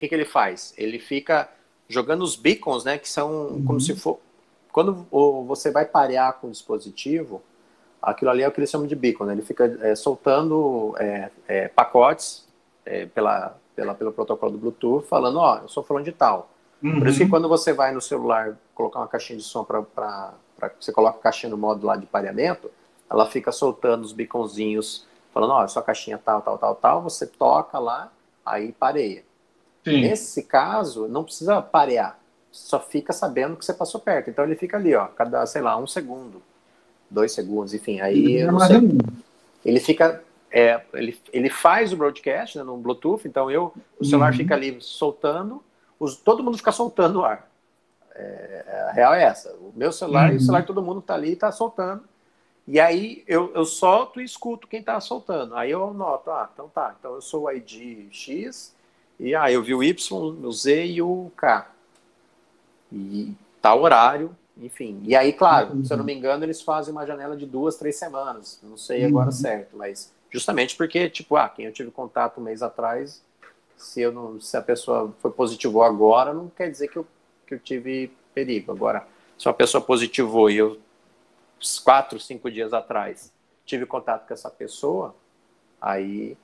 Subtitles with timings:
[0.00, 0.72] que, que ele faz?
[0.78, 1.48] Ele fica
[1.88, 2.96] jogando os beacons, né?
[2.96, 3.64] Que são uhum.
[3.64, 4.18] como se for.
[4.72, 5.06] Quando
[5.46, 7.42] você vai parear com o dispositivo,
[8.00, 9.34] aquilo ali é o que eles chamam de beacon, né?
[9.34, 12.48] Ele fica é, soltando é, é, pacotes
[12.86, 16.50] é, pela, pela, pelo protocolo do Bluetooth, falando, ó, oh, eu sou falando de tal.
[16.82, 17.00] Uhum.
[17.00, 17.30] Por isso que uhum.
[17.30, 20.32] quando você vai no celular colocar uma caixinha de som para
[20.78, 22.70] você coloca a caixinha no modo lá de pareamento,
[23.08, 27.26] ela fica soltando os beaconzinhos, falando, ó, oh, sua caixinha tal, tal, tal, tal, você
[27.26, 28.10] toca lá,
[28.46, 29.24] aí pareia.
[29.84, 30.02] Sim.
[30.02, 32.18] Nesse caso, não precisa parear,
[32.50, 34.30] só fica sabendo que você passou perto.
[34.30, 36.42] Então ele fica ali, ó, cada, sei lá, um segundo,
[37.08, 38.98] dois segundos, enfim, aí sei,
[39.64, 44.32] ele fica, é, ele, ele faz o broadcast né, no Bluetooth, então eu, o celular
[44.32, 44.36] uhum.
[44.38, 45.62] fica ali soltando,
[45.98, 47.48] os, todo mundo fica soltando o ar.
[48.14, 49.52] É, a real é essa.
[49.54, 50.34] O meu celular uhum.
[50.34, 52.04] e o celular de todo mundo tá ali e tá soltando.
[52.66, 55.56] E aí eu, eu solto e escuto quem tá soltando.
[55.56, 58.74] Aí eu noto, ah, então tá, então eu sou o ID X,
[59.20, 61.70] e ah, eu vi o Y, o Z e o K.
[62.90, 65.02] E tá o horário, enfim.
[65.04, 65.84] E aí, claro, uhum.
[65.84, 68.58] se eu não me engano, eles fazem uma janela de duas, três semanas.
[68.62, 69.32] Não sei agora uhum.
[69.32, 73.22] certo, mas justamente porque, tipo, ah, quem eu tive contato um mês atrás,
[73.76, 77.06] se, eu não, se a pessoa foi positivou agora, não quer dizer que eu,
[77.46, 78.72] que eu tive perigo.
[78.72, 79.06] Agora,
[79.38, 80.78] se uma pessoa positivou e eu,
[81.84, 83.30] quatro, cinco dias atrás,
[83.66, 85.14] tive contato com essa pessoa,
[85.78, 86.38] aí,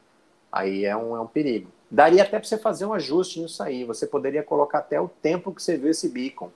[0.53, 1.71] aí é, um, é um perigo.
[1.91, 3.85] Daria até para você fazer um ajuste nisso aí.
[3.85, 6.51] Você poderia colocar até o tempo que você viu esse beacon.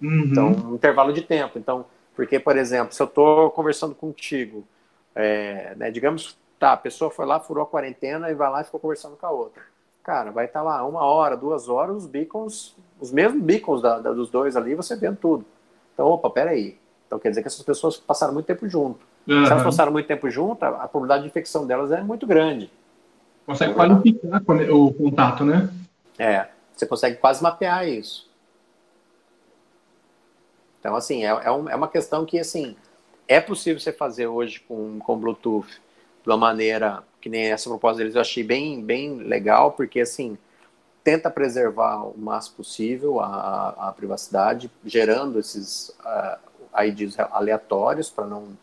[0.00, 0.24] Uhum.
[0.26, 1.58] Então, um intervalo de tempo.
[1.58, 4.64] Então, porque, por exemplo, se eu estou conversando contigo,
[5.14, 8.64] é, né, digamos, tá, a pessoa foi lá, furou a quarentena e vai lá e
[8.64, 9.62] ficou conversando com a outra.
[10.02, 13.98] Cara, vai estar tá lá uma hora, duas horas, os beacons, os mesmos beacons da,
[13.98, 15.44] da, dos dois ali, você vendo tudo.
[15.94, 16.78] Então, opa, peraí.
[17.06, 19.00] Então quer dizer que essas pessoas passaram muito tempo junto.
[19.26, 19.44] Uhum.
[19.44, 22.70] Se elas passaram muito tempo junto, a, a probabilidade de infecção delas é muito grande.
[23.46, 25.70] Consegue qualificar o contato, né?
[26.18, 28.28] É, você consegue quase mapear isso.
[30.80, 32.76] Então, assim, é, é, é uma questão que, assim,
[33.28, 35.80] é possível você fazer hoje com, com Bluetooth
[36.22, 40.36] de uma maneira que nem essa proposta deles eu achei bem, bem legal, porque, assim,
[41.02, 48.56] tenta preservar o máximo possível a, a privacidade, gerando esses uh, IDs aleatórios para não...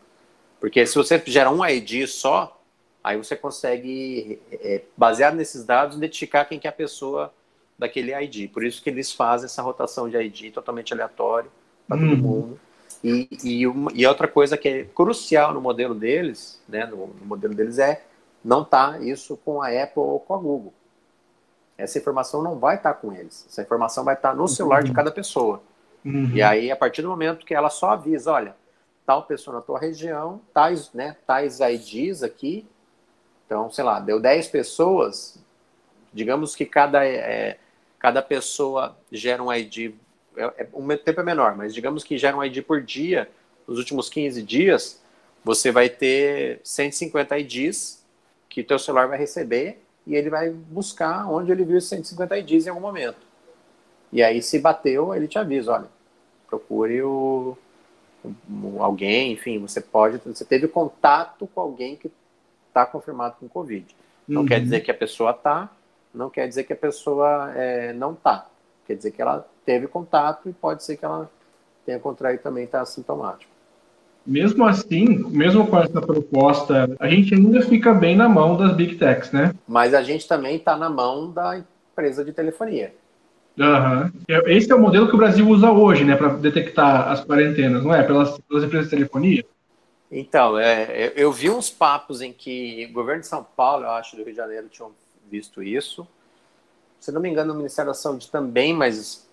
[0.60, 2.58] Porque se você gera um ID só,
[3.04, 7.30] Aí você consegue, é, baseado nesses dados, identificar quem que é a pessoa
[7.78, 8.50] daquele ID.
[8.50, 11.50] Por isso que eles fazem essa rotação de ID totalmente aleatório
[11.86, 12.16] para todo uhum.
[12.16, 12.60] mundo.
[13.02, 17.26] E, e, uma, e, outra coisa que é crucial no modelo deles, né, no, no
[17.26, 18.02] modelo deles é
[18.42, 20.72] não tá isso com a Apple ou com a Google.
[21.76, 23.44] Essa informação não vai estar tá com eles.
[23.50, 24.88] Essa informação vai estar tá no celular uhum.
[24.88, 25.62] de cada pessoa.
[26.02, 26.30] Uhum.
[26.32, 28.56] E aí, a partir do momento que ela só avisa, olha,
[29.04, 32.66] tal pessoa na tua região, tais, né, tais IDs aqui,
[33.46, 35.38] então, sei lá, deu 10 pessoas,
[36.12, 37.58] digamos que cada, é,
[37.98, 39.94] cada pessoa gera um ID,
[40.36, 43.28] é, é, o tempo é menor, mas digamos que gera um ID por dia,
[43.66, 45.02] nos últimos 15 dias,
[45.44, 48.04] você vai ter 150 IDs
[48.48, 52.38] que o teu celular vai receber e ele vai buscar onde ele viu esses 150
[52.38, 53.18] IDs em algum momento.
[54.12, 55.88] E aí, se bateu, ele te avisa, olha,
[56.46, 57.58] procure o,
[58.22, 62.10] o alguém, enfim, você pode, você teve contato com alguém que
[62.74, 63.86] está confirmado com Covid.
[64.26, 64.46] Não uhum.
[64.48, 65.70] quer dizer que a pessoa está,
[66.12, 68.46] não quer dizer que a pessoa é, não está.
[68.84, 71.30] Quer dizer que ela teve contato e pode ser que ela
[71.86, 73.52] tenha contraído também está assintomático.
[74.26, 78.96] Mesmo assim, mesmo com essa proposta, a gente ainda fica bem na mão das Big
[78.96, 79.52] Techs, né?
[79.68, 81.62] Mas a gente também está na mão da
[81.92, 82.94] empresa de telefonia.
[83.58, 84.10] Uhum.
[84.46, 87.94] Esse é o modelo que o Brasil usa hoje, né, para detectar as quarentenas, não
[87.94, 88.02] é?
[88.02, 89.44] Pelas, pelas empresas de telefonia?
[90.10, 94.16] Então, é, eu vi uns papos em que o governo de São Paulo, eu acho,
[94.16, 94.92] do Rio de Janeiro, tinham
[95.28, 96.06] visto isso.
[97.00, 99.28] Se não me engano, o Ministério da Saúde também, mas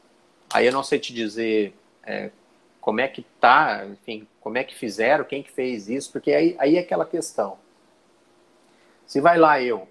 [0.51, 1.73] aí eu não sei te dizer
[2.03, 2.31] é,
[2.79, 6.55] como é que tá, enfim, como é que fizeram, quem que fez isso, porque aí,
[6.59, 7.57] aí é aquela questão.
[9.05, 9.87] Se vai lá eu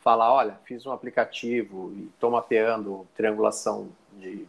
[0.00, 4.46] falar, olha, fiz um aplicativo e estou mapeando triangulação de,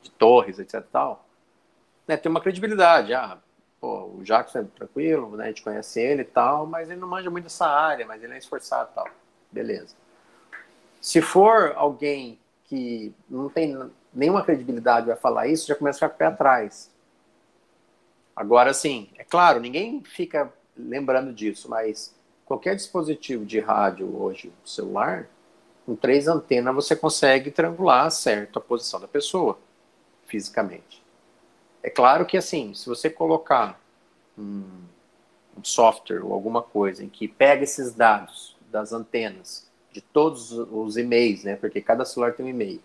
[0.00, 1.26] de torres, etc tal,
[2.06, 3.12] né, tem uma credibilidade.
[3.12, 3.38] Ah,
[3.84, 5.44] pô, o Jackson é tranquilo, né?
[5.44, 8.32] A gente conhece ele e tal, mas ele não manja muito dessa área, mas ele
[8.32, 9.06] é esforçado e tal.
[9.52, 9.94] Beleza.
[11.02, 13.78] Se for alguém que não tem
[14.12, 16.90] nenhuma credibilidade vai falar isso, já começa a ficar com o pé atrás.
[18.34, 22.14] Agora, sim, é claro, ninguém fica lembrando disso, mas
[22.46, 25.28] qualquer dispositivo de rádio hoje, celular,
[25.84, 29.58] com três antenas você consegue triangular certo a posição da pessoa,
[30.24, 31.03] fisicamente.
[31.84, 33.78] É claro que, assim, se você colocar
[34.38, 34.64] um,
[35.54, 40.96] um software ou alguma coisa em que pega esses dados das antenas de todos os
[40.96, 41.56] e-mails, né?
[41.56, 42.80] Porque cada celular tem um e-mail.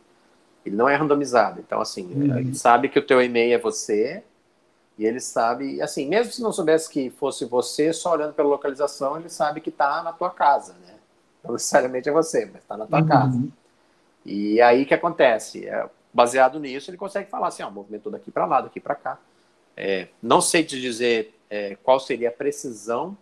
[0.66, 1.62] Ele não é randomizado.
[1.62, 2.38] Então, assim, uhum.
[2.40, 4.22] ele sabe que o teu e-mail é você
[4.98, 9.18] e ele sabe, assim, mesmo se não soubesse que fosse você, só olhando pela localização,
[9.18, 10.96] ele sabe que está na tua casa, né?
[11.42, 13.08] Não necessariamente é você, mas está na tua uhum.
[13.08, 13.44] casa.
[14.26, 15.70] E aí o que acontece?
[16.14, 19.20] Baseado nisso, ele consegue falar assim, ó, movimentou daqui para lá, daqui para cá.
[19.78, 23.18] É, não sei te dizer é, qual seria a precisão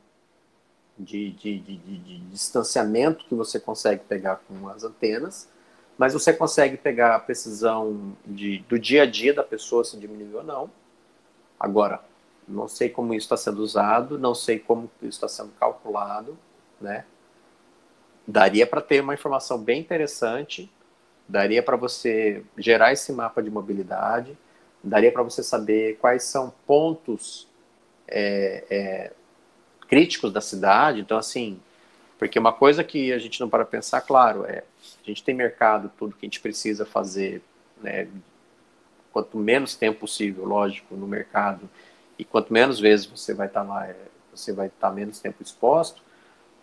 [0.97, 5.47] de, de, de, de, distanciamento que você consegue pegar com as antenas,
[5.97, 10.43] mas você consegue pegar a precisão do dia a dia da pessoa, se diminuiu ou
[10.43, 10.71] não.
[11.59, 12.01] Agora,
[12.47, 16.37] não sei como isso está sendo usado, não sei como isso está sendo calculado,
[16.79, 17.05] né?
[18.27, 20.71] Daria para ter uma informação bem interessante,
[21.27, 24.37] daria para você gerar esse mapa de mobilidade,
[24.83, 27.47] daria para você saber quais são pontos
[28.07, 29.11] é, é,
[29.87, 31.01] críticos da cidade.
[31.01, 31.59] Então, assim,
[32.17, 34.63] porque uma coisa que a gente não para pensar, claro, é
[35.03, 37.41] a gente tem mercado, tudo que a gente precisa fazer,
[37.81, 38.07] né,
[39.11, 41.69] quanto menos tempo possível, lógico, no mercado,
[42.17, 43.95] e quanto menos vezes você vai estar tá lá, é,
[44.33, 46.01] você vai estar tá menos tempo exposto,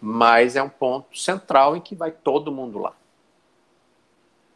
[0.00, 2.94] mas é um ponto central em que vai todo mundo lá.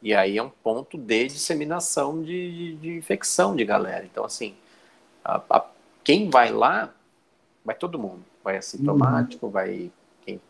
[0.02, 4.04] E aí é um ponto de disseminação de, de, de infecção de galera.
[4.04, 4.54] Então, assim,
[5.24, 5.66] a, a,
[6.04, 6.94] quem vai lá,
[7.64, 8.24] vai todo mundo.
[8.42, 9.52] Vai assintomático, uhum.
[9.52, 9.90] vai
[10.24, 10.40] quem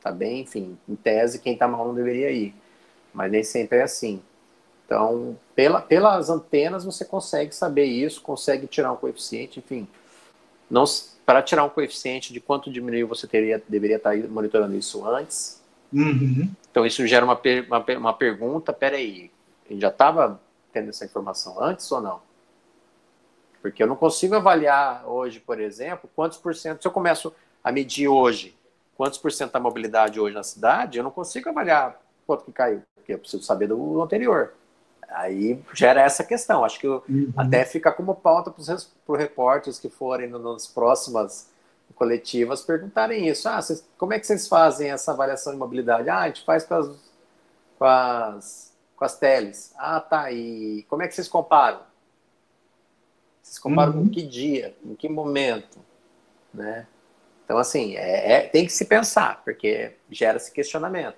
[0.00, 2.54] tá bem, enfim, em tese, quem tá mal não deveria ir.
[3.14, 4.20] Mas nem sempre é assim.
[4.84, 9.86] Então, pela, pelas antenas você consegue saber isso, consegue tirar um coeficiente, enfim.
[11.24, 15.62] Para tirar um coeficiente de quanto diminuiu, você teria, deveria estar tá monitorando isso antes.
[15.92, 16.50] Uhum.
[16.70, 19.30] Então isso gera uma, uma, uma pergunta, peraí,
[19.66, 20.40] a gente já estava
[20.72, 22.20] tendo essa informação antes ou não?
[23.60, 27.72] Porque eu não consigo avaliar hoje, por exemplo, quantos por cento, se eu começo a
[27.72, 28.56] medir hoje,
[28.96, 32.82] quantos por cento da mobilidade hoje na cidade, eu não consigo avaliar quanto que caiu,
[32.94, 34.54] porque eu preciso saber do anterior.
[35.08, 36.64] Aí gera essa questão.
[36.64, 37.32] Acho que uhum.
[37.36, 41.50] até fica como pauta para os repórteres que forem nas próximas
[41.94, 43.48] coletivas perguntarem isso.
[43.48, 46.08] Ah, vocês, como é que vocês fazem essa avaliação de mobilidade?
[46.08, 46.88] Ah, a gente faz com as,
[47.78, 49.74] com as, com as teles.
[49.76, 50.30] Ah, tá.
[50.30, 51.80] E como é que vocês comparam?
[53.42, 54.04] Vocês comparam uhum.
[54.04, 54.76] com que dia?
[54.84, 55.78] Em que momento?
[56.52, 56.86] Né?
[57.44, 61.16] Então, assim, é, é, tem que se pensar, porque gera esse questionamento.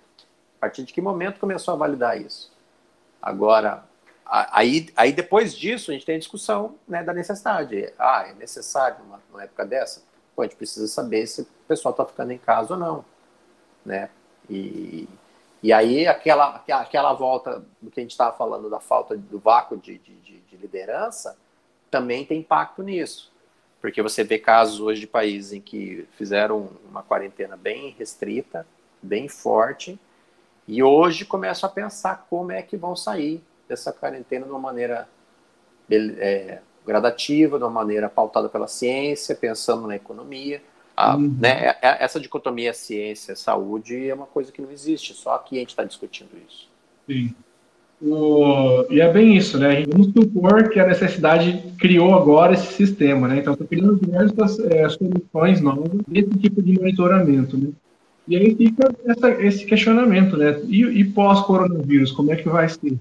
[0.56, 2.52] A partir de que momento começou a validar isso?
[3.20, 3.84] Agora,
[4.24, 7.92] aí, aí depois disso, a gente tem a discussão né, da necessidade.
[7.98, 10.02] Ah, é necessário numa, numa época dessa?
[10.40, 13.04] Pô, a gente precisa saber se o pessoal está ficando em casa ou não,
[13.84, 14.08] né?
[14.48, 15.06] E,
[15.62, 19.76] e aí aquela, aquela volta do que a gente estava falando da falta do vácuo
[19.76, 21.36] de, de, de, liderança
[21.90, 23.30] também tem impacto nisso.
[23.82, 28.66] Porque você vê casos hoje de países em que fizeram uma quarentena bem restrita,
[29.02, 30.00] bem forte,
[30.66, 35.06] e hoje começam a pensar como é que vão sair dessa quarentena de uma maneira
[35.90, 40.60] é, gradativa, de uma maneira pautada pela ciência, pensando na economia.
[40.96, 41.34] A, uhum.
[41.40, 45.60] né, é, é, essa dicotomia ciência-saúde é uma coisa que não existe, só que a
[45.60, 46.68] gente está discutindo isso.
[47.06, 47.32] Sim.
[48.02, 49.84] O, e é bem isso, né?
[49.86, 53.38] Vamos supor que a necessidade criou agora esse sistema, né?
[53.38, 57.68] Então, está criando diversas é, soluções novas desse tipo de monitoramento, né?
[58.26, 60.60] E aí fica essa, esse questionamento, né?
[60.66, 62.98] E, e pós-coronavírus, como é que vai ser?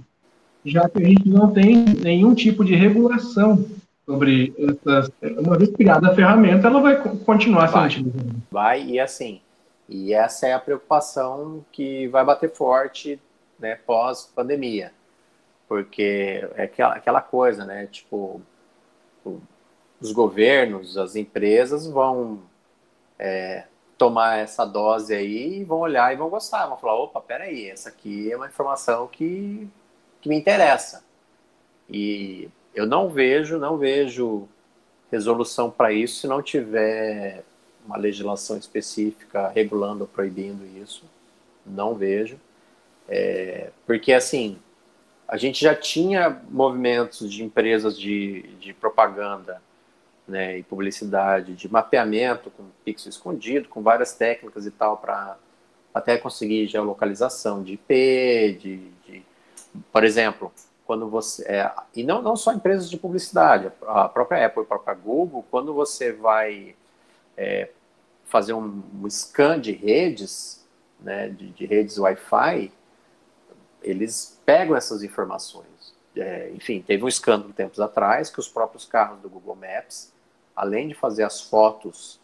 [0.65, 3.65] já que a gente não tem nenhum tipo de regulação
[4.10, 5.12] sobre essas.
[5.38, 8.36] Uma vez criada a ferramenta, ela vai continuar sendo utilizada.
[8.50, 9.39] Vai, e assim,
[9.88, 13.22] e essa é a preocupação que vai bater forte
[13.60, 14.92] né, pós-pandemia.
[15.68, 17.86] Porque é aquela, aquela coisa, né?
[17.86, 18.42] Tipo,
[20.01, 22.39] os governos, as empresas vão
[23.20, 26.66] é, tomar essa dose aí e vão olhar e vão gostar.
[26.66, 29.70] Vão falar, opa, peraí, essa aqui é uma informação que
[30.22, 31.04] que me interessa.
[31.89, 34.47] E eu não vejo, não vejo
[35.11, 37.43] resolução para isso se não tiver
[37.85, 41.03] uma legislação específica regulando ou proibindo isso.
[41.65, 42.39] Não vejo.
[43.07, 44.59] É, porque, assim,
[45.27, 49.61] a gente já tinha movimentos de empresas de, de propaganda
[50.27, 55.38] né, e publicidade, de mapeamento com pixel escondido, com várias técnicas e tal, para
[55.93, 59.23] até conseguir geolocalização de IP, de, de
[59.91, 60.51] por exemplo,
[60.89, 61.43] quando você.
[61.43, 65.72] É, e não, não só empresas de publicidade, a própria Apple, a própria Google, quando
[65.72, 66.75] você vai
[67.38, 67.69] é,
[68.25, 70.67] fazer um, um, scan de redes,
[71.00, 72.74] né, de, de redes Wi-Fi,
[73.84, 75.93] eles pegam essas informações.
[76.15, 80.12] É, enfim, teve um escândalo tempos atrás que os próprios carros do Google Maps,
[80.55, 82.19] além de fazer as fotos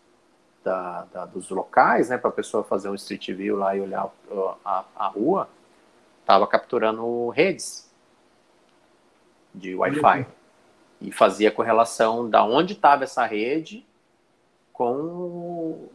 [0.64, 4.12] da, da, dos locais, né, para a pessoa fazer um street view lá e olhar
[4.66, 5.48] a, a rua,
[6.24, 7.85] estava capturando redes
[9.56, 10.28] de Wi-Fi
[11.02, 13.86] e fazia correlação da onde estava essa rede
[14.72, 14.92] com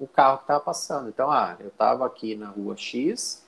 [0.01, 1.09] o carro que estava passando.
[1.09, 3.47] Então, ah, eu estava aqui na rua X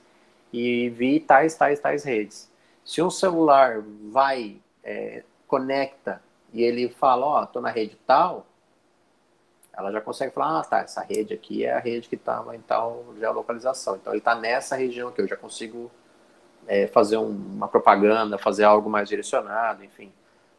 [0.53, 2.51] e vi tais, tais, tais redes.
[2.85, 8.47] Se um celular vai, é, conecta e ele fala, ó, oh, tô na rede tal,
[9.73, 12.61] ela já consegue falar, ah, tá, essa rede aqui é a rede que estava em
[12.61, 13.97] tal geolocalização.
[13.97, 15.91] Então ele está nessa região aqui, eu já consigo
[16.67, 20.13] é, fazer um, uma propaganda, fazer algo mais direcionado, enfim.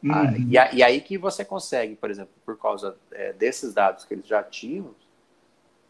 [0.10, 0.28] Ah, uhum.
[0.58, 4.14] Ah, e, e, aí que você consegue, por exemplo, por causa é, desses dados que
[4.14, 4.94] eles já tinham,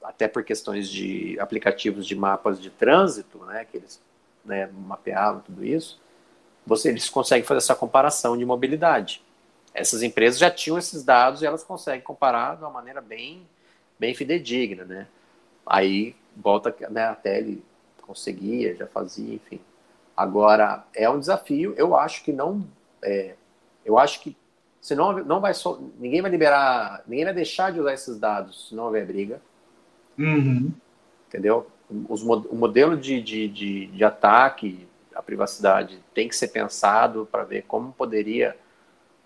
[0.03, 4.01] até por questões de aplicativos de mapas de trânsito, né, que eles
[4.43, 5.99] né, mapeavam tudo isso,
[6.65, 9.21] você, eles conseguem fazer essa comparação de mobilidade
[9.73, 13.47] essas empresas já tinham esses dados e elas conseguem comparar de uma maneira bem,
[13.97, 15.07] bem fidedigna, né?
[15.65, 17.63] Aí volta né, até ele
[18.01, 19.59] conseguia, já fazia, enfim.
[20.15, 21.73] Agora é um desafio.
[21.77, 22.65] Eu acho que não,
[23.01, 23.35] é,
[23.85, 24.35] eu acho que
[24.81, 28.67] se não, não vai só, ninguém vai liberar, ninguém vai deixar de usar esses dados
[28.69, 29.41] se não houver briga.
[30.17, 30.71] Uhum.
[31.27, 31.67] Entendeu?
[32.09, 37.43] Os, o modelo de, de, de, de ataque à privacidade tem que ser pensado para
[37.43, 38.57] ver como poderia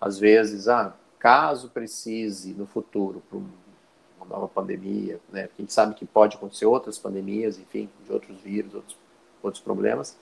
[0.00, 5.48] às vezes, ah, caso precise no futuro para uma nova pandemia, né?
[5.52, 8.96] a gente sabe que pode acontecer outras pandemias, enfim, de outros vírus, outros,
[9.42, 10.16] outros problemas.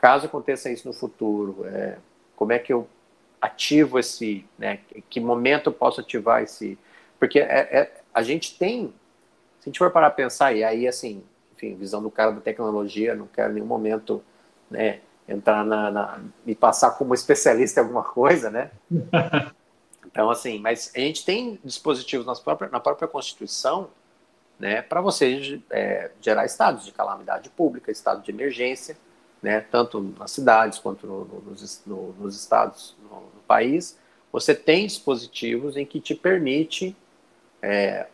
[0.00, 1.98] Caso aconteça isso no futuro, é,
[2.34, 2.88] como é que eu
[3.40, 4.80] ativo esse, né?
[5.08, 6.78] Que momento eu posso ativar esse?
[7.18, 8.94] Porque é, é, a gente tem,
[9.58, 11.22] se a gente for parar a pensar, e aí assim,
[11.54, 14.22] enfim, visão do cara da tecnologia, não quero em nenhum momento,
[14.70, 15.00] né?
[15.28, 18.70] entrar na, na, me passar como especialista em alguma coisa, né?
[20.12, 23.90] Então, assim, mas a gente tem dispositivos nas própria, na própria Constituição,
[24.58, 28.96] né, para você é, gerar estados de calamidade pública, estado de emergência,
[29.42, 33.98] né, tanto nas cidades quanto no, no, nos, no, nos, estados no, país,
[34.30, 36.94] você tem dispositivos em que te permite
[37.60, 38.06] é,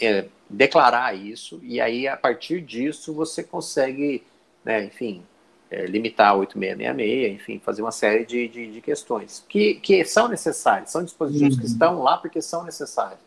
[0.00, 4.22] é, declarar isso, e aí, a partir disso, você consegue,
[4.64, 5.24] né, enfim,
[5.70, 10.90] é, limitar 8666, enfim, fazer uma série de, de, de, questões que, que são necessárias,
[10.90, 11.60] são dispositivos uhum.
[11.60, 13.18] que estão lá porque são necessários.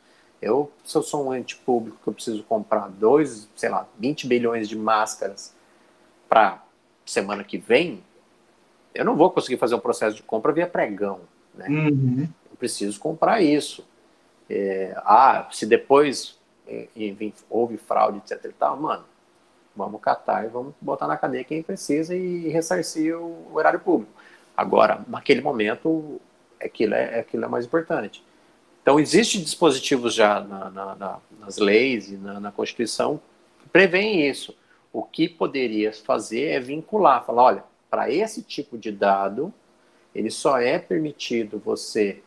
[0.41, 4.27] Eu, se eu sou um ente público que eu preciso comprar dois, sei lá, 20
[4.27, 5.53] bilhões de máscaras
[6.29, 6.63] para
[7.11, 8.03] semana que vem,
[8.93, 11.21] eu não vou conseguir fazer um processo de compra via pregão,
[11.53, 11.67] né?
[11.69, 12.27] Uhum.
[12.49, 13.85] Eu preciso comprar isso.
[14.49, 16.37] É, ah, se depois
[16.95, 19.05] enfim, houve fraude, etc e tal, mano,
[19.77, 24.11] Vamos catar e vamos botar na cadeia quem precisa e ressarcir o horário público.
[24.55, 26.19] Agora, naquele momento,
[26.59, 28.23] aquilo é, aquilo é mais importante.
[28.81, 33.21] Então, existem dispositivos já na, na, na, nas leis e na, Constituição
[33.61, 34.55] que prevêem isso.
[34.91, 39.53] O que poderia fazer é vincular, falar, olha, para esse tipo de dado,
[40.13, 42.21] ele só é permitido você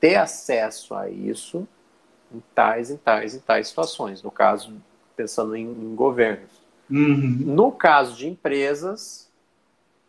[0.00, 1.66] ter acesso a isso
[2.32, 4.22] em tais, em tais, em tais situações.
[4.22, 4.74] No caso,
[5.14, 6.50] pensando em, em governos.
[6.90, 7.38] Uhum.
[7.40, 9.30] No caso de empresas,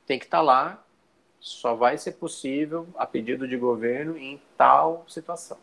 [0.05, 0.83] tem que estar tá lá,
[1.39, 5.57] só vai ser possível a pedido de governo em tal situação.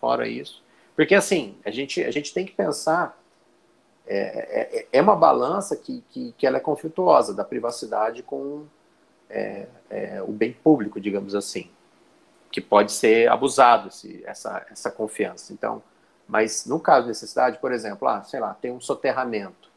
[0.00, 0.62] Fora isso.
[0.96, 3.19] Porque assim, a gente, a gente tem que pensar,
[4.18, 8.64] é, é, é uma balança que, que, que ela é conflituosa da privacidade com
[9.28, 11.70] é, é, o bem público, digamos assim,
[12.50, 15.52] que pode ser abusado esse, essa, essa confiança.
[15.52, 15.82] Então,
[16.26, 19.70] mas no caso de necessidade, por exemplo, ah, sei lá, tem um soterramento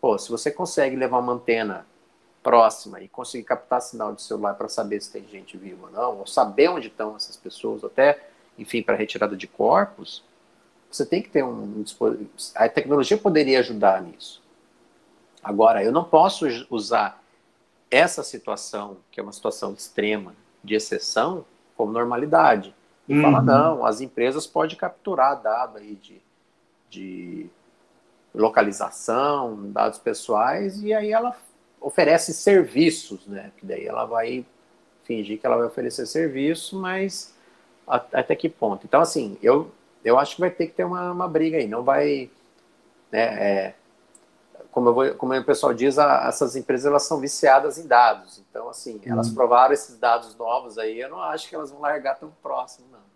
[0.00, 1.86] Pô, se você consegue levar uma antena
[2.42, 6.18] próxima e conseguir captar sinal de celular para saber se tem gente viva ou não,
[6.18, 10.22] ou saber onde estão essas pessoas, até, enfim, para retirada de corpos,
[10.90, 11.84] você tem que ter um
[12.54, 14.42] a tecnologia poderia ajudar nisso.
[15.42, 17.22] Agora, eu não posso usar
[17.90, 21.44] essa situação, que é uma situação extrema, de exceção,
[21.76, 22.74] como normalidade.
[23.08, 23.22] E uhum.
[23.22, 26.20] falar, não, as empresas podem capturar dado aí de,
[26.90, 27.46] de
[28.34, 31.36] localização, dados pessoais, e aí ela
[31.80, 33.52] oferece serviços, né?
[33.56, 34.44] Que daí ela vai
[35.04, 37.34] fingir que ela vai oferecer serviço, mas
[37.86, 38.84] até que ponto?
[38.84, 39.70] Então, assim, eu,
[40.04, 42.30] eu acho que vai ter que ter uma, uma briga aí, não vai.
[43.10, 43.74] Né, é,
[44.70, 48.38] como, eu vou, como o pessoal diz, a, essas empresas elas são viciadas em dados.
[48.38, 49.34] Então, assim, elas uhum.
[49.34, 53.07] provaram esses dados novos aí, eu não acho que elas vão largar tão próximo, não.